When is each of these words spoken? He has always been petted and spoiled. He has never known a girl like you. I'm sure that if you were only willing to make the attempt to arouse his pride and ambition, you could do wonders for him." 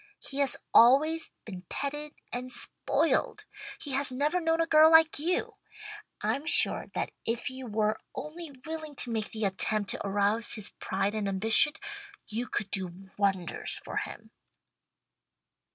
He 0.17 0.39
has 0.39 0.57
always 0.73 1.29
been 1.45 1.61
petted 1.69 2.13
and 2.33 2.51
spoiled. 2.51 3.45
He 3.79 3.91
has 3.91 4.11
never 4.11 4.41
known 4.41 4.59
a 4.59 4.65
girl 4.65 4.89
like 4.89 5.19
you. 5.19 5.53
I'm 6.21 6.47
sure 6.47 6.87
that 6.95 7.11
if 7.23 7.51
you 7.51 7.67
were 7.67 7.99
only 8.15 8.49
willing 8.65 8.95
to 8.95 9.11
make 9.11 9.29
the 9.29 9.45
attempt 9.45 9.91
to 9.91 10.03
arouse 10.03 10.53
his 10.53 10.71
pride 10.79 11.13
and 11.13 11.27
ambition, 11.27 11.73
you 12.27 12.47
could 12.47 12.71
do 12.71 13.11
wonders 13.15 13.79
for 13.83 13.97
him." 13.97 14.31